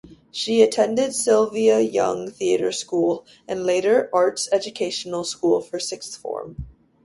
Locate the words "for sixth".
5.61-6.15